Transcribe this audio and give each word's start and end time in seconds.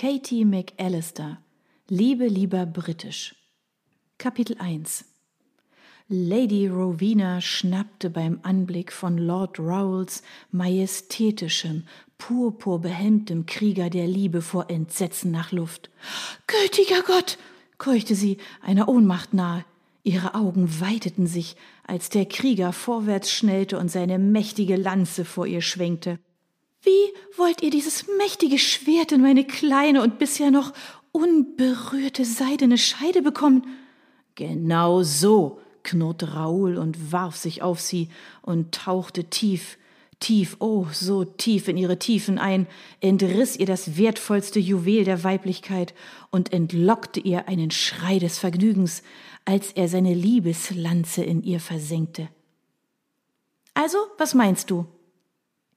Katie 0.00 0.46
McAllister 0.46 1.42
Liebe 1.86 2.26
lieber 2.26 2.64
britisch 2.64 3.34
Kapitel 4.16 4.56
1 4.58 5.04
Lady 6.08 6.68
Rowena 6.68 7.42
schnappte 7.42 8.08
beim 8.08 8.40
Anblick 8.42 8.92
von 8.92 9.18
Lord 9.18 9.58
Rowells 9.58 10.22
majestätischem, 10.52 11.84
purpurbehelmtem 12.16 13.44
Krieger 13.44 13.90
der 13.90 14.06
Liebe 14.06 14.40
vor 14.40 14.70
Entsetzen 14.70 15.32
nach 15.32 15.52
Luft. 15.52 15.90
Gütiger 16.46 17.02
Gott! 17.02 17.36
keuchte 17.76 18.14
sie, 18.14 18.38
einer 18.62 18.88
Ohnmacht 18.88 19.34
nahe. 19.34 19.66
Ihre 20.02 20.34
Augen 20.34 20.80
weiteten 20.80 21.26
sich, 21.26 21.56
als 21.86 22.08
der 22.08 22.24
Krieger 22.24 22.72
vorwärts 22.72 23.30
schnellte 23.30 23.78
und 23.78 23.90
seine 23.90 24.18
mächtige 24.18 24.76
Lanze 24.76 25.26
vor 25.26 25.46
ihr 25.46 25.60
schwenkte. 25.60 26.18
Wie 26.82 27.12
wollt 27.36 27.62
ihr 27.62 27.70
dieses 27.70 28.06
mächtige 28.18 28.58
Schwert 28.58 29.12
in 29.12 29.20
meine 29.20 29.44
kleine 29.44 30.02
und 30.02 30.18
bisher 30.18 30.50
noch 30.50 30.72
unberührte 31.12 32.24
seidene 32.24 32.78
Scheide 32.78 33.22
bekommen? 33.22 33.66
Genau 34.34 35.02
so, 35.02 35.60
knurrte 35.82 36.34
Raoul 36.34 36.78
und 36.78 37.12
warf 37.12 37.36
sich 37.36 37.62
auf 37.62 37.80
sie 37.80 38.08
und 38.42 38.72
tauchte 38.72 39.24
tief, 39.24 39.76
tief, 40.20 40.56
oh, 40.60 40.86
so 40.92 41.24
tief 41.24 41.68
in 41.68 41.76
ihre 41.76 41.98
Tiefen 41.98 42.38
ein, 42.38 42.66
entriss 43.00 43.56
ihr 43.56 43.66
das 43.66 43.98
wertvollste 43.98 44.60
Juwel 44.60 45.04
der 45.04 45.24
Weiblichkeit 45.24 45.94
und 46.30 46.52
entlockte 46.52 47.20
ihr 47.20 47.48
einen 47.48 47.70
Schrei 47.70 48.18
des 48.18 48.38
Vergnügens, 48.38 49.02
als 49.44 49.72
er 49.72 49.88
seine 49.88 50.14
Liebeslanze 50.14 51.24
in 51.24 51.42
ihr 51.42 51.60
versenkte. 51.60 52.28
Also, 53.74 53.98
was 54.18 54.34
meinst 54.34 54.70
du? 54.70 54.86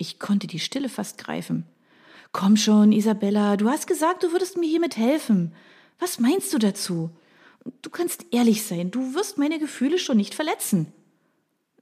Ich 0.04 0.20
konnte 0.20 0.48
die 0.48 0.60
Stille 0.60 0.90
fast 0.90 1.18
greifen. 1.18 1.66
Komm 2.34 2.58
schon, 2.58 2.92
Isabella, 2.92 3.56
du 3.56 3.70
hast 3.70 3.88
gesagt, 3.88 4.24
du 4.24 4.34
würdest 4.34 4.58
mir 4.58 4.68
hiermit 4.68 4.98
helfen. 4.98 5.54
Was 5.98 6.20
meinst 6.20 6.54
du 6.54 6.58
dazu? 6.58 7.10
Du 7.82 7.90
kannst 7.90 8.26
ehrlich 8.32 8.64
sein, 8.64 8.92
du 8.92 9.16
wirst 9.16 9.38
meine 9.38 9.60
Gefühle 9.60 9.98
schon 9.98 10.18
nicht 10.18 10.36
verletzen. 10.36 10.92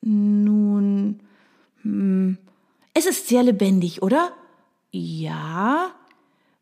Nun, 0.02 1.22
hm, 1.82 2.38
es 2.94 3.08
ist 3.08 3.28
sehr 3.28 3.42
lebendig, 3.42 4.04
oder? 4.04 4.32
Ja. 4.92 5.96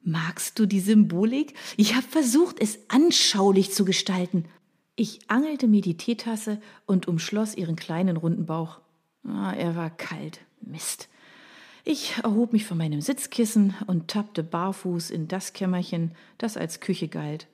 Magst 0.02 0.60
du 0.60 0.66
die 0.66 0.80
Symbolik? 0.80 1.56
Ich 1.76 1.94
habe 1.94 2.08
versucht, 2.08 2.62
es 2.62 2.80
anschaulich 2.88 3.74
zu 3.74 3.84
gestalten. 3.84 4.46
Ich 4.96 5.20
angelte 5.28 5.68
mir 5.68 5.82
die 5.82 5.98
Teetasse 5.98 6.62
und 6.86 7.10
umschloss 7.10 7.54
ihren 7.54 7.76
kleinen 7.76 8.16
runden 8.16 8.46
Bauch. 8.46 8.80
Ah, 9.26 9.52
er 9.52 9.76
war 9.76 9.90
kalt. 9.90 10.40
Mist. 10.62 11.10
Ich 11.92 12.20
erhob 12.24 12.54
mich 12.54 12.68
von 12.68 12.78
meinem 12.78 13.02
Sitzkissen 13.02 13.74
und 13.88 14.10
tappte 14.10 14.44
barfuß 14.44 15.10
in 15.10 15.28
das 15.28 15.54
Kämmerchen, 15.54 16.12
das 16.38 16.56
als 16.56 16.82
Küche 16.82 17.08
galt. 17.08 17.48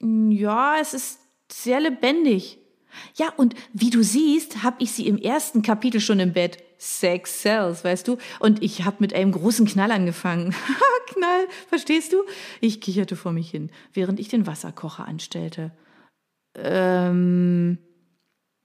Ja, 0.00 0.74
es 0.80 0.92
ist 0.92 1.20
sehr 1.48 1.78
lebendig. 1.78 2.58
Ja, 3.14 3.32
und 3.36 3.54
wie 3.72 3.90
du 3.90 4.02
siehst, 4.02 4.64
habe 4.64 4.78
ich 4.80 4.90
sie 4.90 5.06
im 5.06 5.18
ersten 5.18 5.62
Kapitel 5.62 6.00
schon 6.00 6.18
im 6.18 6.32
Bett. 6.32 6.64
Sex 6.78 7.42
sells, 7.42 7.84
weißt 7.84 8.08
du? 8.08 8.18
Und 8.40 8.60
ich 8.60 8.84
habe 8.84 8.96
mit 8.98 9.14
einem 9.14 9.30
großen 9.30 9.66
Knall 9.66 9.92
angefangen. 9.92 10.52
Knall, 11.06 11.46
verstehst 11.68 12.12
du? 12.12 12.24
Ich 12.60 12.80
kicherte 12.80 13.14
vor 13.14 13.30
mich 13.30 13.52
hin, 13.52 13.70
während 13.92 14.18
ich 14.18 14.26
den 14.26 14.48
Wasserkocher 14.48 15.06
anstellte. 15.06 15.70
Ähm. 16.56 17.78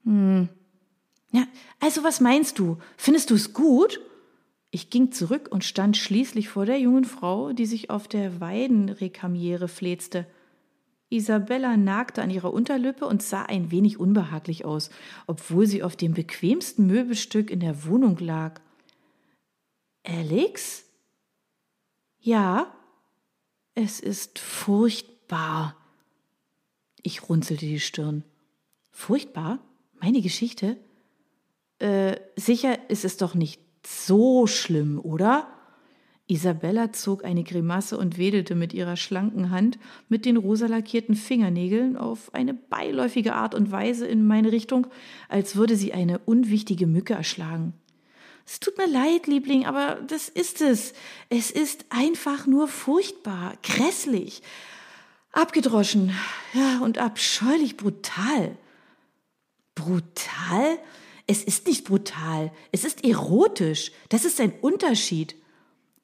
Hm. 0.02 0.48
Ja, 1.30 1.44
also 1.78 2.02
was 2.02 2.20
meinst 2.20 2.58
du? 2.58 2.78
Findest 2.96 3.30
du 3.30 3.36
es 3.36 3.52
gut? 3.52 4.00
Ich 4.70 4.90
ging 4.90 5.10
zurück 5.10 5.48
und 5.50 5.64
stand 5.64 5.96
schließlich 5.96 6.48
vor 6.48 6.64
der 6.64 6.78
jungen 6.78 7.04
Frau, 7.04 7.52
die 7.52 7.66
sich 7.66 7.90
auf 7.90 8.06
der 8.06 8.40
Weidenrekamiere 8.40 9.66
flezte. 9.66 10.26
Isabella 11.08 11.76
nagte 11.76 12.22
an 12.22 12.30
ihrer 12.30 12.52
Unterlippe 12.52 13.04
und 13.04 13.20
sah 13.20 13.42
ein 13.42 13.72
wenig 13.72 13.98
unbehaglich 13.98 14.64
aus, 14.64 14.90
obwohl 15.26 15.66
sie 15.66 15.82
auf 15.82 15.96
dem 15.96 16.14
bequemsten 16.14 16.86
Möbelstück 16.86 17.50
in 17.50 17.58
der 17.58 17.84
Wohnung 17.84 18.16
lag. 18.18 18.60
Alex? 20.04 20.84
Ja, 22.20 22.72
es 23.74 23.98
ist 23.98 24.38
furchtbar. 24.38 25.76
Ich 27.02 27.28
runzelte 27.28 27.66
die 27.66 27.80
Stirn. 27.80 28.24
Furchtbar? 28.90 29.58
Meine 30.00 30.22
Geschichte? 30.22 30.76
Äh, 31.80 32.20
sicher 32.36 32.88
ist 32.88 33.04
es 33.04 33.16
doch 33.16 33.34
nicht 33.34 33.60
so 33.84 34.46
schlimm, 34.46 35.00
oder? 35.02 35.48
Isabella 36.30 36.92
zog 36.92 37.24
eine 37.24 37.42
Grimasse 37.42 37.98
und 37.98 38.16
wedelte 38.16 38.54
mit 38.54 38.72
ihrer 38.72 38.96
schlanken 38.96 39.50
Hand 39.50 39.78
mit 40.08 40.24
den 40.24 40.36
rosa 40.36 40.66
lackierten 40.66 41.16
Fingernägeln 41.16 41.96
auf 41.96 42.32
eine 42.32 42.54
beiläufige 42.54 43.34
Art 43.34 43.54
und 43.54 43.72
Weise 43.72 44.06
in 44.06 44.24
meine 44.24 44.52
Richtung, 44.52 44.86
als 45.28 45.56
würde 45.56 45.74
sie 45.74 45.92
eine 45.92 46.20
unwichtige 46.20 46.86
Mücke 46.86 47.14
erschlagen. 47.14 47.74
Es 48.46 48.60
tut 48.60 48.78
mir 48.78 48.86
leid, 48.86 49.26
Liebling, 49.26 49.66
aber 49.66 50.00
das 50.06 50.28
ist 50.28 50.60
es. 50.60 50.92
Es 51.28 51.50
ist 51.50 51.86
einfach 51.88 52.46
nur 52.46 52.68
furchtbar, 52.68 53.54
grässlich, 53.62 54.42
abgedroschen, 55.32 56.12
ja, 56.52 56.80
und 56.80 56.98
abscheulich 56.98 57.76
brutal. 57.76 58.56
Brutal? 59.74 60.78
Es 61.30 61.44
ist 61.44 61.68
nicht 61.68 61.84
brutal, 61.84 62.50
es 62.72 62.82
ist 62.82 63.04
erotisch. 63.04 63.92
Das 64.08 64.24
ist 64.24 64.40
ein 64.40 64.52
Unterschied. 64.62 65.36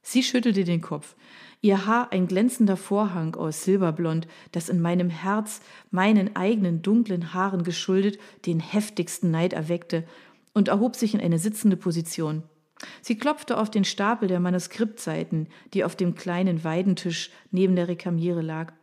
Sie 0.00 0.22
schüttelte 0.22 0.62
den 0.62 0.80
Kopf. 0.80 1.16
Ihr 1.60 1.84
Haar 1.84 2.12
ein 2.12 2.28
glänzender 2.28 2.76
Vorhang 2.76 3.34
aus 3.34 3.64
Silberblond, 3.64 4.28
das 4.52 4.68
in 4.68 4.80
meinem 4.80 5.10
Herz, 5.10 5.62
meinen 5.90 6.36
eigenen 6.36 6.80
dunklen 6.80 7.34
Haaren 7.34 7.64
geschuldet, 7.64 8.20
den 8.46 8.60
heftigsten 8.60 9.32
Neid 9.32 9.52
erweckte 9.52 10.04
und 10.54 10.68
erhob 10.68 10.94
sich 10.94 11.12
in 11.12 11.20
eine 11.20 11.40
sitzende 11.40 11.76
Position. 11.76 12.44
Sie 13.02 13.18
klopfte 13.18 13.58
auf 13.58 13.68
den 13.68 13.84
Stapel 13.84 14.28
der 14.28 14.38
Manuskriptseiten, 14.38 15.48
die 15.74 15.82
auf 15.82 15.96
dem 15.96 16.14
kleinen 16.14 16.62
Weidentisch 16.62 17.32
neben 17.50 17.74
der 17.74 17.88
Rekamiere 17.88 18.42
lag. 18.42 18.74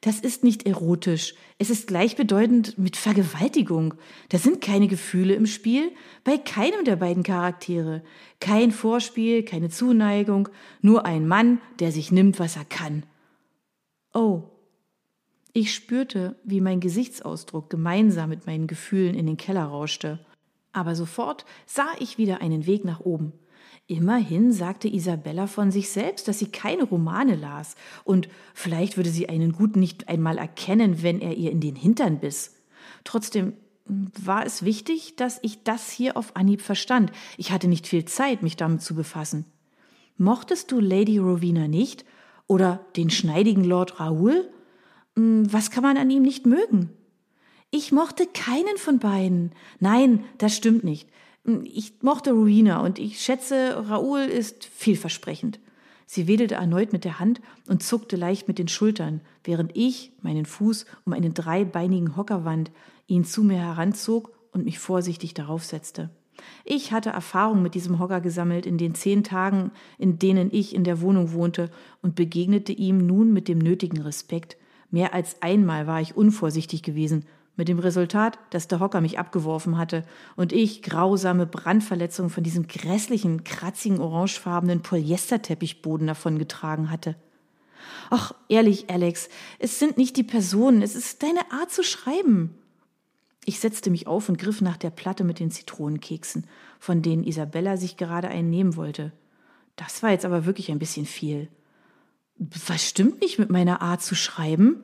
Das 0.00 0.20
ist 0.20 0.44
nicht 0.44 0.66
erotisch. 0.66 1.34
Es 1.58 1.70
ist 1.70 1.86
gleichbedeutend 1.86 2.78
mit 2.78 2.96
Vergewaltigung. 2.96 3.94
Da 4.30 4.38
sind 4.38 4.60
keine 4.60 4.88
Gefühle 4.88 5.34
im 5.34 5.46
Spiel, 5.46 5.92
bei 6.24 6.38
keinem 6.38 6.84
der 6.84 6.96
beiden 6.96 7.22
Charaktere. 7.22 8.02
Kein 8.40 8.72
Vorspiel, 8.72 9.44
keine 9.44 9.68
Zuneigung, 9.68 10.48
nur 10.80 11.04
ein 11.04 11.28
Mann, 11.28 11.60
der 11.78 11.92
sich 11.92 12.10
nimmt, 12.10 12.38
was 12.38 12.56
er 12.56 12.64
kann. 12.64 13.04
Oh. 14.14 14.44
Ich 15.52 15.74
spürte, 15.74 16.36
wie 16.44 16.60
mein 16.60 16.80
Gesichtsausdruck 16.80 17.70
gemeinsam 17.70 18.30
mit 18.30 18.46
meinen 18.46 18.68
Gefühlen 18.68 19.14
in 19.14 19.26
den 19.26 19.36
Keller 19.36 19.64
rauschte. 19.64 20.24
Aber 20.72 20.94
sofort 20.94 21.44
sah 21.66 21.88
ich 21.98 22.18
wieder 22.18 22.40
einen 22.40 22.66
Weg 22.66 22.84
nach 22.84 23.00
oben. 23.00 23.32
Immerhin 23.90 24.52
sagte 24.52 24.86
Isabella 24.86 25.48
von 25.48 25.72
sich 25.72 25.90
selbst, 25.90 26.28
dass 26.28 26.38
sie 26.38 26.52
keine 26.52 26.84
Romane 26.84 27.34
las, 27.34 27.74
und 28.04 28.28
vielleicht 28.54 28.96
würde 28.96 29.10
sie 29.10 29.28
einen 29.28 29.50
guten 29.50 29.80
nicht 29.80 30.08
einmal 30.08 30.38
erkennen, 30.38 31.02
wenn 31.02 31.20
er 31.20 31.36
ihr 31.36 31.50
in 31.50 31.58
den 31.58 31.74
Hintern 31.74 32.20
biss. 32.20 32.54
Trotzdem 33.02 33.54
war 33.86 34.46
es 34.46 34.64
wichtig, 34.64 35.16
dass 35.16 35.40
ich 35.42 35.64
das 35.64 35.90
hier 35.90 36.16
auf 36.16 36.36
Anhieb 36.36 36.60
verstand. 36.60 37.10
Ich 37.36 37.50
hatte 37.50 37.66
nicht 37.66 37.88
viel 37.88 38.04
Zeit, 38.04 38.44
mich 38.44 38.56
damit 38.56 38.80
zu 38.80 38.94
befassen. 38.94 39.44
Mochtest 40.16 40.70
du 40.70 40.78
Lady 40.78 41.18
Rowena 41.18 41.66
nicht? 41.66 42.04
Oder 42.46 42.86
den 42.94 43.10
schneidigen 43.10 43.64
Lord 43.64 43.98
Raoul? 43.98 44.48
Hm, 45.16 45.52
was 45.52 45.72
kann 45.72 45.82
man 45.82 45.96
an 45.96 46.10
ihm 46.10 46.22
nicht 46.22 46.46
mögen? 46.46 46.90
Ich 47.72 47.90
mochte 47.90 48.28
keinen 48.28 48.76
von 48.76 49.00
beiden. 49.00 49.50
Nein, 49.80 50.22
das 50.38 50.54
stimmt 50.54 50.84
nicht. 50.84 51.08
Ich 51.44 51.94
mochte 52.02 52.32
Ruina 52.32 52.80
und 52.80 52.98
ich 52.98 53.20
schätze, 53.20 53.84
Raoul 53.88 54.20
ist 54.20 54.64
vielversprechend. 54.64 55.58
Sie 56.06 56.26
wedelte 56.26 56.56
erneut 56.56 56.92
mit 56.92 57.04
der 57.04 57.20
Hand 57.20 57.40
und 57.68 57.82
zuckte 57.82 58.16
leicht 58.16 58.48
mit 58.48 58.58
den 58.58 58.68
Schultern, 58.68 59.20
während 59.44 59.76
ich 59.76 60.12
meinen 60.22 60.44
Fuß 60.44 60.84
um 61.04 61.12
einen 61.12 61.34
dreibeinigen 61.34 62.16
Hocker 62.16 62.44
wand, 62.44 62.70
ihn 63.06 63.24
zu 63.24 63.44
mir 63.44 63.58
heranzog 63.58 64.32
und 64.52 64.64
mich 64.64 64.78
vorsichtig 64.78 65.34
darauf 65.34 65.64
setzte. 65.64 66.10
Ich 66.64 66.92
hatte 66.92 67.10
Erfahrung 67.10 67.62
mit 67.62 67.74
diesem 67.74 67.98
Hocker 67.98 68.20
gesammelt 68.20 68.66
in 68.66 68.76
den 68.76 68.94
zehn 68.94 69.24
Tagen, 69.24 69.70
in 69.98 70.18
denen 70.18 70.48
ich 70.52 70.74
in 70.74 70.84
der 70.84 71.00
Wohnung 71.00 71.32
wohnte, 71.32 71.70
und 72.02 72.14
begegnete 72.14 72.72
ihm 72.72 72.98
nun 72.98 73.32
mit 73.32 73.48
dem 73.48 73.58
nötigen 73.58 74.00
Respekt. 74.00 74.56
Mehr 74.90 75.14
als 75.14 75.40
einmal 75.42 75.86
war 75.86 76.00
ich 76.00 76.16
unvorsichtig 76.16 76.82
gewesen 76.82 77.24
mit 77.60 77.68
dem 77.68 77.78
Resultat, 77.78 78.38
dass 78.48 78.68
der 78.68 78.80
Hocker 78.80 79.02
mich 79.02 79.18
abgeworfen 79.18 79.76
hatte 79.76 80.02
und 80.34 80.50
ich 80.50 80.80
grausame 80.80 81.44
Brandverletzungen 81.44 82.30
von 82.30 82.42
diesem 82.42 82.66
grässlichen, 82.66 83.44
kratzigen, 83.44 84.00
orangefarbenen 84.00 84.80
Polyesterteppichboden 84.80 86.06
davongetragen 86.06 86.90
hatte. 86.90 87.16
Ach, 88.08 88.32
ehrlich, 88.48 88.88
Alex, 88.88 89.28
es 89.58 89.78
sind 89.78 89.98
nicht 89.98 90.16
die 90.16 90.22
Personen, 90.22 90.80
es 90.80 90.96
ist 90.96 91.22
deine 91.22 91.52
Art 91.52 91.70
zu 91.70 91.82
schreiben. 91.82 92.54
Ich 93.44 93.60
setzte 93.60 93.90
mich 93.90 94.06
auf 94.06 94.30
und 94.30 94.38
griff 94.38 94.62
nach 94.62 94.78
der 94.78 94.88
Platte 94.88 95.22
mit 95.22 95.38
den 95.38 95.50
Zitronenkeksen, 95.50 96.46
von 96.78 97.02
denen 97.02 97.24
Isabella 97.24 97.76
sich 97.76 97.98
gerade 97.98 98.28
einen 98.28 98.48
nehmen 98.48 98.74
wollte. 98.74 99.12
Das 99.76 100.02
war 100.02 100.12
jetzt 100.12 100.24
aber 100.24 100.46
wirklich 100.46 100.70
ein 100.70 100.78
bisschen 100.78 101.04
viel. 101.04 101.48
Was 102.38 102.88
stimmt 102.88 103.20
nicht 103.20 103.38
mit 103.38 103.50
meiner 103.50 103.82
Art 103.82 104.00
zu 104.00 104.14
schreiben? 104.14 104.82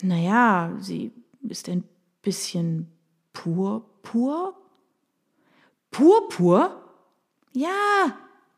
Naja, 0.00 0.74
sie 0.78 1.12
ist 1.50 1.68
ein 1.68 1.84
bisschen 2.22 2.90
purpur. 3.32 4.56
Purpur? 5.90 6.84
Ja, 7.52 8.16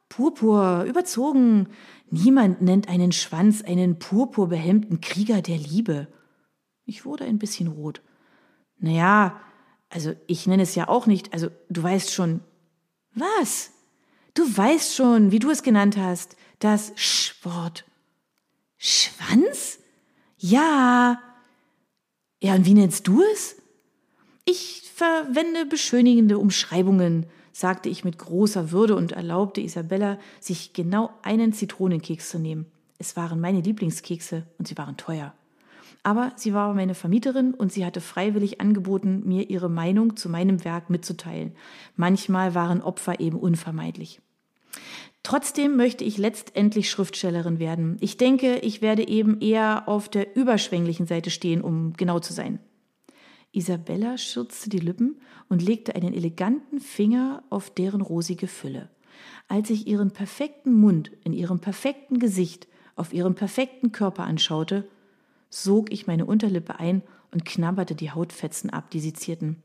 purpur, 0.09 0.85
überzogen. 0.85 1.69
Niemand 2.11 2.61
nennt 2.61 2.89
einen 2.89 3.13
Schwanz 3.13 3.63
einen 3.63 3.99
purpurbehelmten 3.99 5.01
Krieger 5.01 5.41
der 5.41 5.57
Liebe. 5.57 6.09
Ich 6.85 7.05
wurde 7.05 7.25
ein 7.25 7.39
bisschen 7.39 7.69
rot. 7.69 8.03
Naja, 8.79 9.41
also 9.89 10.15
ich 10.27 10.47
nenne 10.47 10.63
es 10.65 10.75
ja 10.75 10.89
auch 10.89 11.07
nicht, 11.07 11.33
also 11.33 11.49
du 11.71 11.83
weißt 11.83 12.13
schon. 12.13 12.41
Was? 13.15 13.73
Du 14.35 14.45
weißt 14.45 14.95
schon, 14.95 15.31
wie 15.31 15.39
du 15.39 15.51
es 15.51 15.63
genannt 15.63 15.97
hast, 15.97 16.37
das 16.59 16.93
Sch-Wort. 16.97 17.85
Schwanz? 18.79 19.79
Ja. 20.39 21.23
Ja, 22.43 22.57
und 22.57 22.67
wie 22.67 22.75
nennst 22.75 23.07
du 23.07 23.23
es? 23.33 23.55
Ich 24.45 24.91
verwende 24.93 25.65
beschönigende 25.65 26.39
Umschreibungen, 26.39 27.27
sagte 27.53 27.89
ich 27.89 28.03
mit 28.05 28.19
großer 28.19 28.73
Würde 28.73 28.97
und 28.97 29.13
erlaubte 29.13 29.61
Isabella, 29.61 30.19
sich 30.41 30.73
genau 30.73 31.11
einen 31.23 31.53
Zitronenkeks 31.53 32.31
zu 32.31 32.41
nehmen. 32.41 32.67
Es 32.99 33.17
waren 33.17 33.41
meine 33.41 33.61
Lieblingskekse 33.61 34.45
und 34.59 34.67
sie 34.67 34.77
waren 34.77 34.97
teuer. 34.97 35.35
Aber 36.03 36.33
sie 36.35 36.53
war 36.53 36.75
meine 36.75 36.97
Vermieterin 36.97 37.55
und 37.55 37.73
sie 37.73 37.87
hatte 37.87 38.01
freiwillig 38.01 38.61
angeboten, 38.61 39.23
mir 39.25 39.49
ihre 39.49 39.71
Meinung 39.71 40.17
zu 40.17 40.29
meinem 40.29 40.65
Werk 40.65 40.91
mitzuteilen. 40.91 41.53
Manchmal 41.95 42.57
waren 42.57 42.83
Opfer 42.83 43.21
eben 43.21 43.39
unvermeidlich. 43.39 44.21
Trotzdem 45.23 45.77
möchte 45.77 46.05
ich 46.05 46.19
letztendlich 46.19 46.91
Schriftstellerin 46.91 47.59
werden. 47.61 47.97
Ich 48.01 48.17
denke, 48.17 48.59
ich 48.59 48.83
werde 48.83 49.07
eben 49.07 49.41
eher 49.41 49.89
auf 49.89 50.09
der 50.09 50.37
überschwänglichen 50.37 51.07
Seite 51.07 51.31
stehen, 51.31 51.63
um 51.63 51.93
genau 51.93 52.19
zu 52.19 52.33
sein. 52.33 52.59
Isabella 53.53 54.19
schürzte 54.19 54.71
die 54.71 54.79
Lippen 54.79 55.21
und 55.49 55.63
legte 55.63 55.95
einen 55.95 56.15
eleganten 56.15 56.81
Finger 56.81 57.45
auf 57.51 57.71
deren 57.71 58.01
rosige 58.01 58.49
Fülle. 58.49 58.89
Als 59.47 59.71
ich 59.71 59.87
ihren 59.87 60.11
perfekten 60.11 60.73
Mund 60.73 61.13
in 61.23 61.33
ihrem 61.33 61.61
perfekten 61.61 62.19
Gesicht 62.19 62.67
auf 62.97 63.13
ihrem 63.13 63.35
perfekten 63.35 63.93
Körper 63.93 64.25
anschaute, 64.25 64.89
sog 65.51 65.93
ich 65.93 66.07
meine 66.07 66.25
Unterlippe 66.25 66.81
ein 66.81 67.03
und 67.31 67.45
knabberte 67.45 67.95
die 67.95 68.11
Hautfetzen 68.11 68.71
ab, 68.71 68.91
die 68.91 69.01
sie 69.01 69.13
zierten. 69.13 69.63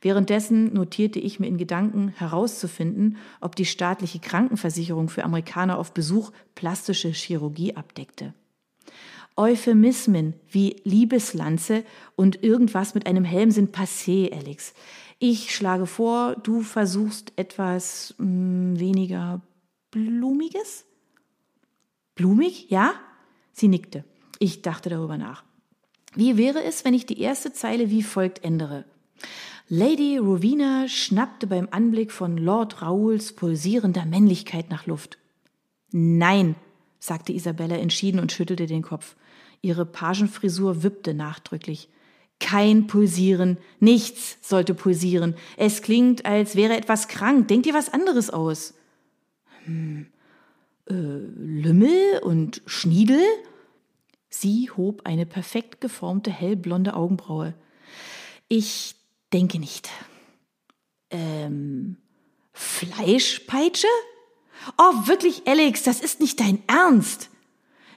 Währenddessen 0.00 0.72
notierte 0.72 1.18
ich 1.18 1.40
mir 1.40 1.46
in 1.46 1.58
Gedanken 1.58 2.08
herauszufinden, 2.08 3.16
ob 3.40 3.56
die 3.56 3.64
staatliche 3.64 4.18
Krankenversicherung 4.18 5.08
für 5.08 5.24
Amerikaner 5.24 5.78
auf 5.78 5.92
Besuch 5.92 6.32
plastische 6.54 7.08
Chirurgie 7.08 7.76
abdeckte. 7.76 8.34
Euphemismen 9.36 10.34
wie 10.50 10.76
Liebeslanze 10.84 11.84
und 12.16 12.42
irgendwas 12.42 12.94
mit 12.94 13.06
einem 13.06 13.24
Helm 13.24 13.50
sind 13.50 13.74
passé, 13.74 14.32
Alex. 14.32 14.74
Ich 15.18 15.54
schlage 15.54 15.86
vor, 15.86 16.34
du 16.36 16.62
versuchst 16.62 17.32
etwas 17.36 18.14
mh, 18.18 18.24
hm, 18.24 18.80
weniger 18.80 19.40
Blumiges? 19.90 20.84
Blumig, 22.14 22.70
ja? 22.70 22.92
Sie 23.52 23.68
nickte. 23.68 24.04
Ich 24.38 24.62
dachte 24.62 24.90
darüber 24.90 25.16
nach. 25.16 25.44
Wie 26.14 26.36
wäre 26.36 26.62
es, 26.62 26.84
wenn 26.84 26.94
ich 26.94 27.06
die 27.06 27.20
erste 27.20 27.52
Zeile 27.52 27.90
wie 27.90 28.02
folgt 28.02 28.44
ändere? 28.44 28.84
Lady 29.72 30.18
Rowena 30.18 30.88
schnappte 30.88 31.46
beim 31.46 31.68
Anblick 31.70 32.10
von 32.10 32.36
Lord 32.36 32.82
Rauls 32.82 33.32
pulsierender 33.32 34.04
Männlichkeit 34.04 34.68
nach 34.68 34.86
Luft. 34.86 35.16
Nein, 35.92 36.56
sagte 36.98 37.32
Isabella 37.32 37.76
entschieden 37.76 38.18
und 38.18 38.32
schüttelte 38.32 38.66
den 38.66 38.82
Kopf. 38.82 39.14
Ihre 39.62 39.86
Pagenfrisur 39.86 40.82
wippte 40.82 41.14
nachdrücklich. 41.14 41.88
Kein 42.40 42.88
Pulsieren, 42.88 43.58
nichts 43.78 44.38
sollte 44.42 44.74
pulsieren. 44.74 45.36
Es 45.56 45.82
klingt, 45.82 46.26
als 46.26 46.56
wäre 46.56 46.76
etwas 46.76 47.06
krank. 47.06 47.46
Denk 47.46 47.62
dir 47.62 47.74
was 47.74 47.92
anderes 47.92 48.28
aus. 48.28 48.74
Hm. 49.66 50.06
Äh, 50.88 50.94
Lümmel 50.94 52.18
und 52.24 52.60
Schniedel? 52.66 53.22
Sie 54.30 54.68
hob 54.76 55.02
eine 55.04 55.26
perfekt 55.26 55.80
geformte 55.80 56.32
hellblonde 56.32 56.94
Augenbraue. 56.94 57.54
Ich 58.48 58.96
denke 59.32 59.58
nicht. 59.58 59.88
Ähm, 61.10 61.96
Fleischpeitsche? 62.52 63.88
Oh, 64.76 65.06
wirklich, 65.06 65.46
Alex, 65.46 65.82
das 65.82 66.00
ist 66.00 66.20
nicht 66.20 66.40
dein 66.40 66.62
Ernst. 66.66 67.30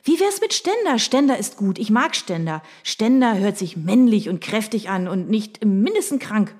Wie 0.03 0.19
wär's 0.19 0.41
mit 0.41 0.53
Ständer? 0.53 0.99
Ständer 0.99 1.37
ist 1.37 1.57
gut. 1.57 1.79
Ich 1.79 1.89
mag 1.89 2.15
Ständer. 2.15 2.61
Ständer 2.83 3.37
hört 3.37 3.57
sich 3.57 3.77
männlich 3.77 4.27
und 4.29 4.41
kräftig 4.41 4.89
an 4.89 5.07
und 5.07 5.29
nicht 5.29 5.59
im 5.59 5.81
Mindesten 5.81 6.19
krank. 6.19 6.53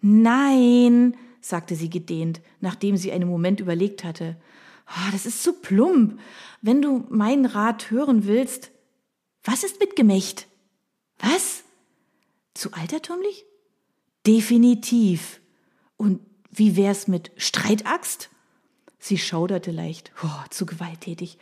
Nein, 0.00 1.16
sagte 1.42 1.76
sie 1.76 1.90
gedehnt, 1.90 2.40
nachdem 2.60 2.96
sie 2.96 3.12
einen 3.12 3.28
Moment 3.28 3.60
überlegt 3.60 4.02
hatte. 4.02 4.36
Oh, 4.88 5.10
das 5.12 5.26
ist 5.26 5.42
zu 5.42 5.52
plump. 5.52 6.18
Wenn 6.62 6.80
du 6.80 7.04
meinen 7.10 7.44
Rat 7.44 7.90
hören 7.90 8.26
willst, 8.26 8.70
was 9.44 9.62
ist 9.62 9.78
mit 9.78 9.94
Gemächt? 9.94 10.46
Was? 11.18 11.64
Zu 12.54 12.72
altertümlich? 12.72 13.44
Definitiv. 14.26 15.40
Und 15.96 16.20
wie 16.50 16.76
wär's 16.76 17.08
mit 17.08 17.30
Streitaxt? 17.36 18.30
Sie 18.98 19.16
schauderte 19.16 19.70
leicht. 19.70 20.12
Oh, 20.22 20.44
zu 20.50 20.66
gewalttätig. 20.66 21.38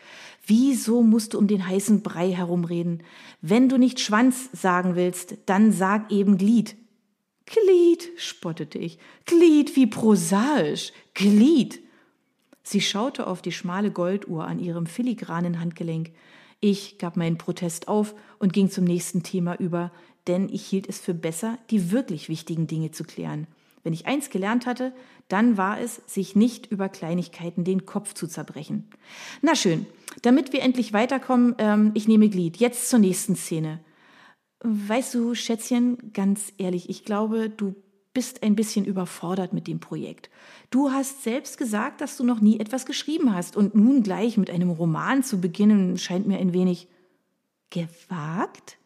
Wieso 0.46 1.02
musst 1.02 1.34
du 1.34 1.38
um 1.38 1.48
den 1.48 1.66
heißen 1.66 2.02
Brei 2.02 2.30
herumreden? 2.30 3.02
Wenn 3.40 3.68
du 3.68 3.78
nicht 3.78 3.98
Schwanz 3.98 4.48
sagen 4.52 4.94
willst, 4.94 5.36
dann 5.46 5.72
sag 5.72 6.12
eben 6.12 6.38
Glied. 6.38 6.76
Glied, 7.46 8.10
spottete 8.16 8.78
ich. 8.78 8.98
Glied, 9.24 9.74
wie 9.74 9.86
prosaisch. 9.86 10.92
Glied. 11.14 11.80
Sie 12.62 12.80
schaute 12.80 13.26
auf 13.26 13.42
die 13.42 13.52
schmale 13.52 13.90
Golduhr 13.90 14.46
an 14.46 14.60
ihrem 14.60 14.86
filigranen 14.86 15.58
Handgelenk. 15.58 16.12
Ich 16.60 16.98
gab 16.98 17.16
meinen 17.16 17.38
Protest 17.38 17.88
auf 17.88 18.14
und 18.38 18.52
ging 18.52 18.70
zum 18.70 18.84
nächsten 18.84 19.22
Thema 19.22 19.54
über, 19.54 19.92
denn 20.26 20.48
ich 20.48 20.66
hielt 20.66 20.88
es 20.88 20.98
für 20.98 21.14
besser, 21.14 21.58
die 21.70 21.92
wirklich 21.92 22.28
wichtigen 22.28 22.66
Dinge 22.66 22.90
zu 22.90 23.04
klären. 23.04 23.46
Wenn 23.84 23.92
ich 23.92 24.06
eins 24.06 24.28
gelernt 24.28 24.66
hatte, 24.66 24.92
dann 25.28 25.56
war 25.56 25.80
es, 25.80 26.02
sich 26.06 26.34
nicht 26.34 26.66
über 26.66 26.88
Kleinigkeiten 26.88 27.64
den 27.64 27.86
Kopf 27.86 28.12
zu 28.12 28.26
zerbrechen. 28.26 28.90
Na 29.40 29.54
schön, 29.54 29.86
damit 30.22 30.52
wir 30.52 30.62
endlich 30.62 30.92
weiterkommen, 30.92 31.54
ähm, 31.58 31.92
ich 31.94 32.08
nehme 32.08 32.28
Glied. 32.28 32.56
Jetzt 32.56 32.90
zur 32.90 32.98
nächsten 32.98 33.36
Szene. 33.36 33.80
Weißt 34.60 35.14
du, 35.14 35.34
Schätzchen, 35.34 36.12
ganz 36.12 36.52
ehrlich, 36.58 36.90
ich 36.90 37.04
glaube, 37.04 37.48
du 37.48 37.76
bist 38.14 38.42
ein 38.42 38.56
bisschen 38.56 38.84
überfordert 38.84 39.52
mit 39.52 39.66
dem 39.66 39.80
Projekt. 39.80 40.30
Du 40.70 40.90
hast 40.90 41.22
selbst 41.22 41.58
gesagt, 41.58 42.00
dass 42.00 42.16
du 42.16 42.24
noch 42.24 42.40
nie 42.40 42.60
etwas 42.60 42.86
geschrieben 42.86 43.34
hast 43.34 43.56
und 43.56 43.74
nun 43.74 44.02
gleich 44.02 44.36
mit 44.36 44.50
einem 44.50 44.70
Roman 44.70 45.22
zu 45.22 45.40
beginnen 45.40 45.98
scheint 45.98 46.26
mir 46.26 46.38
ein 46.38 46.52
wenig 46.52 46.88
gewagt. 47.70 48.78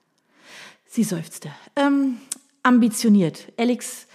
Sie 0.87 1.05
seufzte. 1.05 1.51
Ähm, 1.77 2.19
ambitioniert. 2.63 3.53
Alex, 3.57 4.07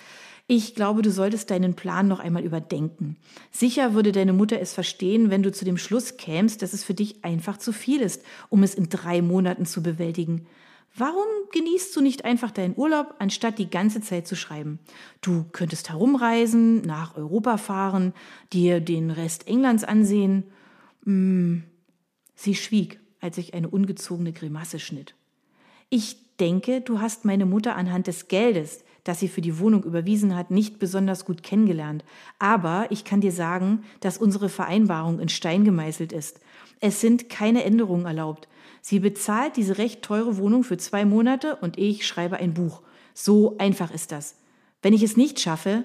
ich 0.49 0.75
glaube, 0.75 1.01
du 1.01 1.11
solltest 1.11 1.51
deinen 1.51 1.73
Plan 1.73 2.07
noch 2.07 2.19
einmal 2.19 2.43
überdenken. 2.43 3.17
Sicher 3.51 3.93
würde 3.93 4.13
deine 4.13 4.31
Mutter 4.31 4.61
es 4.61 4.73
verstehen, 4.73 5.29
wenn 5.29 5.43
du 5.43 5.51
zu 5.51 5.65
dem 5.65 5.77
Schluss 5.77 6.15
kämst, 6.15 6.61
dass 6.61 6.71
es 6.71 6.85
für 6.85 6.93
dich 6.93 7.25
einfach 7.25 7.57
zu 7.57 7.73
viel 7.73 8.01
ist, 8.01 8.23
um 8.49 8.63
es 8.63 8.73
in 8.73 8.87
drei 8.87 9.21
Monaten 9.21 9.65
zu 9.65 9.83
bewältigen. 9.83 10.47
Warum 10.99 11.27
genießt 11.51 11.95
du 11.95 12.01
nicht 12.01 12.25
einfach 12.25 12.49
deinen 12.49 12.73
Urlaub, 12.75 13.13
anstatt 13.19 13.59
die 13.59 13.69
ganze 13.69 14.01
Zeit 14.01 14.25
zu 14.25 14.35
schreiben? 14.35 14.79
Du 15.21 15.45
könntest 15.51 15.89
herumreisen, 15.89 16.81
nach 16.81 17.15
Europa 17.15 17.57
fahren, 17.57 18.13
dir 18.51 18.81
den 18.81 19.11
Rest 19.11 19.47
Englands 19.47 19.83
ansehen. 19.83 20.45
Hm. 21.03 21.63
Sie 22.33 22.55
schwieg, 22.55 22.99
als 23.19 23.37
ich 23.37 23.53
eine 23.53 23.69
ungezogene 23.69 24.33
Grimasse 24.33 24.79
schnitt. 24.79 25.13
Ich 25.89 26.35
denke, 26.37 26.81
du 26.81 26.99
hast 26.99 27.25
meine 27.25 27.45
Mutter 27.45 27.75
anhand 27.75 28.07
des 28.07 28.27
Geldes, 28.27 28.83
das 29.03 29.19
sie 29.19 29.27
für 29.27 29.41
die 29.41 29.59
Wohnung 29.59 29.83
überwiesen 29.83 30.35
hat, 30.35 30.49
nicht 30.51 30.79
besonders 30.79 31.25
gut 31.25 31.43
kennengelernt. 31.43 32.03
Aber 32.39 32.87
ich 32.89 33.03
kann 33.05 33.21
dir 33.21 33.31
sagen, 33.31 33.83
dass 33.99 34.17
unsere 34.17 34.49
Vereinbarung 34.49 35.19
in 35.19 35.29
Stein 35.29 35.63
gemeißelt 35.63 36.11
ist. 36.11 36.39
Es 36.79 37.01
sind 37.01 37.29
keine 37.29 37.63
Änderungen 37.63 38.05
erlaubt. 38.05 38.47
Sie 38.89 39.01
bezahlt 39.01 39.57
diese 39.57 39.79
recht 39.79 40.01
teure 40.01 40.37
Wohnung 40.37 40.63
für 40.63 40.77
zwei 40.77 41.03
Monate 41.03 41.57
und 41.57 41.77
ich 41.77 42.07
schreibe 42.07 42.37
ein 42.37 42.53
Buch. 42.53 42.83
So 43.13 43.57
einfach 43.57 43.91
ist 43.91 44.13
das. 44.13 44.37
Wenn 44.81 44.93
ich 44.93 45.03
es 45.03 45.17
nicht 45.17 45.41
schaffe, 45.41 45.83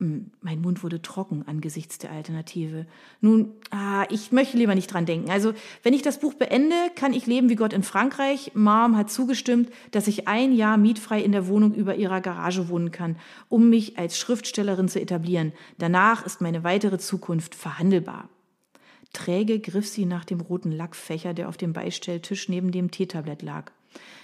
hm, 0.00 0.32
mein 0.40 0.60
Mund 0.60 0.82
wurde 0.82 1.00
trocken 1.00 1.44
angesichts 1.46 1.96
der 1.98 2.10
Alternative. 2.10 2.86
Nun, 3.20 3.52
ah, 3.70 4.04
ich 4.10 4.32
möchte 4.32 4.56
lieber 4.56 4.74
nicht 4.74 4.92
dran 4.92 5.06
denken. 5.06 5.30
Also, 5.30 5.52
wenn 5.84 5.94
ich 5.94 6.02
das 6.02 6.18
Buch 6.18 6.34
beende, 6.34 6.74
kann 6.96 7.12
ich 7.12 7.28
leben 7.28 7.50
wie 7.50 7.54
Gott 7.54 7.72
in 7.72 7.84
Frankreich. 7.84 8.50
Mom 8.52 8.96
hat 8.96 9.12
zugestimmt, 9.12 9.70
dass 9.92 10.08
ich 10.08 10.26
ein 10.26 10.52
Jahr 10.52 10.76
mietfrei 10.76 11.22
in 11.22 11.30
der 11.30 11.46
Wohnung 11.46 11.72
über 11.72 11.94
ihrer 11.94 12.20
Garage 12.20 12.68
wohnen 12.68 12.90
kann, 12.90 13.14
um 13.48 13.70
mich 13.70 13.96
als 13.96 14.18
Schriftstellerin 14.18 14.88
zu 14.88 15.00
etablieren. 15.00 15.52
Danach 15.78 16.26
ist 16.26 16.40
meine 16.40 16.64
weitere 16.64 16.98
Zukunft 16.98 17.54
verhandelbar. 17.54 18.28
Träge 19.12 19.58
griff 19.58 19.86
sie 19.86 20.04
nach 20.04 20.24
dem 20.24 20.40
roten 20.40 20.72
Lackfächer, 20.72 21.34
der 21.34 21.48
auf 21.48 21.56
dem 21.56 21.72
Beistelltisch 21.72 22.48
neben 22.48 22.72
dem 22.72 22.90
Teetablett 22.90 23.42
lag. 23.42 23.72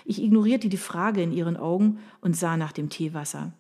Ich 0.05 0.23
ignorierte 0.23 0.69
die 0.69 0.77
Frage 0.77 1.23
in 1.23 1.33
ihren 1.33 1.57
Augen 1.57 1.99
und 2.21 2.37
sah 2.37 2.57
nach 2.57 2.73
dem 2.73 2.91
Teewasser. 2.91 3.53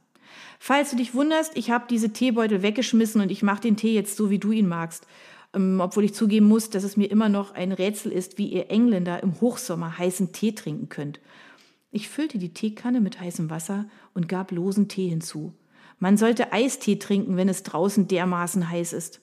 Falls 0.59 0.91
du 0.91 0.97
dich 0.97 1.15
wunderst, 1.15 1.57
ich 1.57 1.71
habe 1.71 1.87
diese 1.89 2.13
Teebeutel 2.13 2.63
weggeschmissen 2.63 3.21
und 3.21 3.31
ich 3.31 3.43
mache 3.43 3.63
den 3.63 3.77
Tee 3.77 3.95
jetzt 3.95 4.17
so, 4.17 4.31
wie 4.31 4.39
du 4.39 4.53
ihn 4.53 4.69
magst. 4.69 5.07
Ähm, 5.55 5.81
obwohl 5.81 6.05
ich 6.05 6.15
zugeben 6.15 6.47
muss, 6.47 6.71
dass 6.71 6.85
es 6.85 6.97
mir 6.97 7.11
immer 7.11 7.29
noch 7.29 7.55
ein 7.55 7.73
Rätsel 7.73 8.13
ist, 8.13 8.39
wie 8.39 8.49
ihr 8.49 8.71
Engländer 8.71 9.23
im 9.23 9.41
Hochsommer 9.41 9.99
heißen 9.99 10.33
Tee 10.33 10.53
trinken 10.53 10.89
könnt. 10.89 11.21
Ich 11.91 12.09
füllte 12.09 12.39
die 12.39 12.53
Teekanne 12.53 13.01
mit 13.01 13.21
heißem 13.21 13.51
Wasser 13.51 13.87
und 14.15 14.29
gab 14.29 14.51
losen 14.51 14.89
Tee 14.89 15.09
hinzu. 15.09 15.53
Man 16.01 16.17
sollte 16.17 16.53
Eistee 16.53 16.97
trinken, 16.97 17.37
wenn 17.37 17.49
es 17.49 17.63
draußen 17.63 18.09
dermaßen 18.09 18.69
heiß 18.69 18.93
ist. 18.93 19.21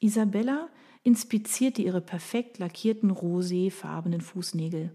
Isabella 0.00 0.68
inspizierte 1.04 1.82
ihre 1.82 2.00
perfekt 2.00 2.58
lackierten 2.58 3.10
roséfarbenen 3.10 4.20
Fußnägel. 4.20 4.90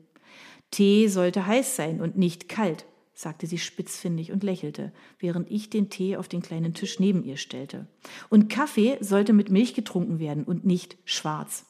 Tee 0.72 1.08
sollte 1.08 1.48
heiß 1.48 1.76
sein 1.76 2.02
und 2.02 2.18
nicht 2.18 2.50
kalt, 2.50 2.86
sagte 3.14 3.48
sie 3.48 3.58
spitzfindig 3.58 4.32
und 4.32 4.44
lächelte, 4.44 4.92
während 5.20 5.50
ich 5.50 5.70
den 5.70 5.90
Tee 5.90 6.18
auf 6.18 6.28
den 6.28 6.42
kleinen 6.42 6.74
Tisch 6.74 7.00
neben 7.00 7.24
ihr 7.24 7.38
stellte. 7.38 7.88
Und 8.30 8.50
Kaffee 8.50 8.98
sollte 9.02 9.34
mit 9.34 9.50
Milch 9.50 9.74
getrunken 9.74 10.20
werden 10.20 10.44
und 10.44 10.66
nicht 10.66 10.98
schwarz. 11.06 11.66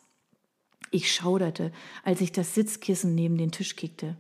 Ich 0.91 1.13
schauderte, 1.13 1.71
als 2.03 2.21
ich 2.21 2.31
das 2.31 2.55
Sitzkissen 2.55 3.13
neben 3.13 3.37
den 3.37 3.51
Tisch 3.51 3.75
kickte. 3.75 4.17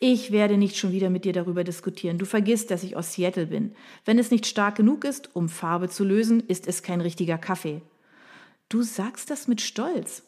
Ich 0.00 0.32
werde 0.32 0.56
nicht 0.56 0.76
schon 0.76 0.92
wieder 0.92 1.10
mit 1.10 1.24
dir 1.24 1.32
darüber 1.32 1.62
diskutieren. 1.62 2.18
Du 2.18 2.24
vergisst, 2.24 2.70
dass 2.70 2.82
ich 2.82 2.96
aus 2.96 3.12
Seattle 3.12 3.46
bin. 3.46 3.74
Wenn 4.04 4.18
es 4.18 4.30
nicht 4.30 4.46
stark 4.46 4.76
genug 4.76 5.04
ist, 5.04 5.34
um 5.36 5.48
Farbe 5.48 5.88
zu 5.88 6.04
lösen, 6.04 6.40
ist 6.40 6.66
es 6.66 6.82
kein 6.82 7.00
richtiger 7.00 7.38
Kaffee. 7.38 7.82
Du 8.70 8.80
sagst 8.80 9.28
das 9.28 9.48
mit 9.48 9.60
Stolz. 9.60 10.22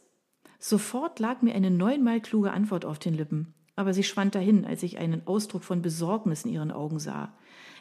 Sofort 0.59 1.19
lag 1.19 1.41
mir 1.41 1.55
eine 1.55 1.71
neunmal 1.71 2.21
kluge 2.21 2.53
Antwort 2.53 2.85
auf 2.85 2.99
den 2.99 3.15
Lippen 3.15 3.55
aber 3.77 3.95
sie 3.95 4.05
schwand 4.05 4.35
dahin, 4.35 4.65
als 4.65 4.83
ich 4.83 4.99
einen 4.99 5.27
Ausdruck 5.27 5.65
von 5.65 5.83
Besorgnis 5.83 6.45
in 6.45 6.53
ihren 6.53 6.71
Augen 6.71 6.99
sah. 6.99 7.33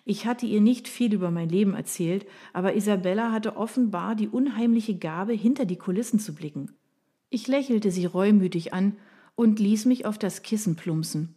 Ich 0.06 0.26
hatte 0.26 0.46
ihr 0.46 0.62
nicht 0.62 0.88
viel 0.88 1.14
über 1.14 1.32
mein 1.32 1.50
Leben 1.50 1.74
erzählt, 1.74 2.26
aber 2.54 2.76
Isabella 2.76 3.32
hatte 3.32 3.56
offenbar 3.56 4.16
die 4.16 4.28
unheimliche 4.28 4.98
Gabe, 4.98 5.34
hinter 5.34 5.66
die 5.66 5.76
Kulissen 5.76 6.20
zu 6.20 6.34
blicken. 6.34 6.72
Ich 7.30 7.48
lächelte 7.48 7.92
sie 7.92 8.06
reumütig 8.06 8.74
an 8.74 8.98
und 9.36 9.60
ließ 9.60 9.86
mich 9.86 10.06
auf 10.06 10.18
das 10.18 10.42
Kissen 10.42 10.76
plumpsen. 10.76 11.36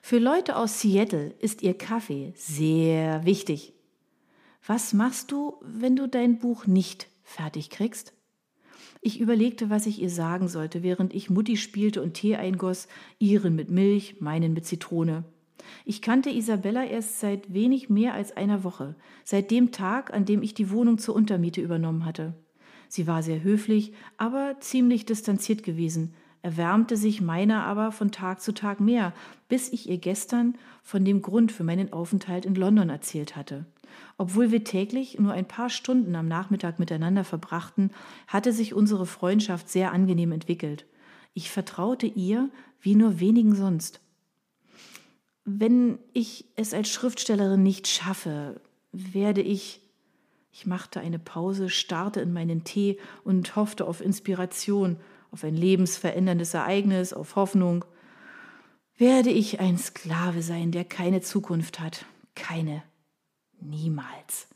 Für 0.00 0.18
Leute 0.18 0.56
aus 0.56 0.80
Seattle 0.80 1.34
ist 1.38 1.62
ihr 1.62 1.74
Kaffee 1.76 2.32
sehr 2.34 3.24
wichtig. 3.24 3.74
Was 4.66 4.92
machst 4.92 5.30
du, 5.32 5.56
wenn 5.62 5.96
du 5.96 6.08
dein 6.08 6.38
Buch 6.38 6.66
nicht 6.66 7.08
fertig 7.22 7.70
kriegst? 7.70 8.12
Ich 9.00 9.20
überlegte, 9.20 9.70
was 9.70 9.86
ich 9.86 10.02
ihr 10.02 10.10
sagen 10.10 10.48
sollte, 10.48 10.82
während 10.82 11.14
ich 11.14 11.30
Mutti 11.30 11.56
spielte 11.56 12.02
und 12.02 12.14
Tee 12.14 12.36
eingoss, 12.36 12.88
ihren 13.18 13.54
mit 13.54 13.70
Milch, 13.70 14.20
meinen 14.20 14.52
mit 14.52 14.66
Zitrone. 14.66 15.24
Ich 15.84 16.02
kannte 16.02 16.30
Isabella 16.30 16.84
erst 16.84 17.20
seit 17.20 17.52
wenig 17.52 17.88
mehr 17.88 18.14
als 18.14 18.36
einer 18.36 18.64
Woche, 18.64 18.96
seit 19.24 19.50
dem 19.50 19.70
Tag, 19.72 20.12
an 20.12 20.24
dem 20.24 20.42
ich 20.42 20.54
die 20.54 20.70
Wohnung 20.70 20.98
zur 20.98 21.14
Untermiete 21.14 21.60
übernommen 21.60 22.04
hatte. 22.04 22.34
Sie 22.88 23.06
war 23.06 23.22
sehr 23.22 23.42
höflich, 23.42 23.92
aber 24.16 24.56
ziemlich 24.60 25.04
distanziert 25.04 25.62
gewesen, 25.62 26.14
erwärmte 26.42 26.96
sich 26.96 27.20
meiner 27.20 27.64
aber 27.64 27.92
von 27.92 28.10
Tag 28.10 28.40
zu 28.40 28.52
Tag 28.52 28.80
mehr, 28.80 29.12
bis 29.48 29.72
ich 29.72 29.88
ihr 29.88 29.98
gestern 29.98 30.56
von 30.82 31.04
dem 31.04 31.22
Grund 31.22 31.52
für 31.52 31.64
meinen 31.64 31.92
Aufenthalt 31.92 32.46
in 32.46 32.54
London 32.54 32.90
erzählt 32.90 33.36
hatte. 33.36 33.66
Obwohl 34.16 34.50
wir 34.50 34.64
täglich 34.64 35.18
nur 35.18 35.32
ein 35.32 35.48
paar 35.48 35.70
Stunden 35.70 36.14
am 36.14 36.28
Nachmittag 36.28 36.78
miteinander 36.78 37.24
verbrachten, 37.24 37.90
hatte 38.26 38.52
sich 38.52 38.74
unsere 38.74 39.06
Freundschaft 39.06 39.68
sehr 39.68 39.92
angenehm 39.92 40.32
entwickelt. 40.32 40.86
Ich 41.34 41.50
vertraute 41.50 42.06
ihr 42.06 42.50
wie 42.80 42.94
nur 42.94 43.20
wenigen 43.20 43.54
sonst. 43.54 44.00
Wenn 45.44 45.98
ich 46.12 46.44
es 46.56 46.74
als 46.74 46.90
Schriftstellerin 46.90 47.62
nicht 47.62 47.88
schaffe, 47.88 48.60
werde 48.92 49.40
ich. 49.40 49.80
Ich 50.52 50.66
machte 50.66 51.00
eine 51.00 51.18
Pause, 51.18 51.68
starrte 51.68 52.20
in 52.20 52.32
meinen 52.32 52.64
Tee 52.64 52.98
und 53.24 53.56
hoffte 53.56 53.86
auf 53.86 54.00
Inspiration, 54.00 54.96
auf 55.30 55.44
ein 55.44 55.54
lebensveränderndes 55.54 56.54
Ereignis, 56.54 57.12
auf 57.12 57.36
Hoffnung. 57.36 57.84
Werde 58.96 59.30
ich 59.30 59.60
ein 59.60 59.78
Sklave 59.78 60.42
sein, 60.42 60.72
der 60.72 60.84
keine 60.84 61.20
Zukunft 61.20 61.80
hat, 61.80 62.04
keine 62.34 62.82
Niemals. 63.60 64.48